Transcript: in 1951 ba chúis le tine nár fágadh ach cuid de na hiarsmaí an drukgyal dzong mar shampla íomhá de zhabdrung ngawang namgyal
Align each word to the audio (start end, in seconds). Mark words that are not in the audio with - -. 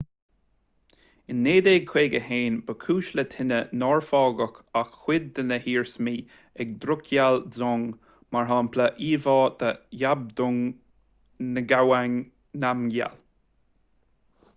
in 1.31 1.41
1951 1.47 2.55
ba 2.69 2.75
chúis 2.85 3.09
le 3.19 3.25
tine 3.33 3.59
nár 3.81 4.01
fágadh 4.07 4.57
ach 4.81 4.89
cuid 5.03 5.27
de 5.41 5.45
na 5.51 5.59
hiarsmaí 5.67 6.15
an 6.65 6.73
drukgyal 6.87 7.37
dzong 7.57 7.85
mar 8.37 8.49
shampla 8.55 8.87
íomhá 9.11 9.37
de 9.63 9.69
zhabdrung 10.05 10.59
ngawang 11.55 12.17
namgyal 12.67 13.23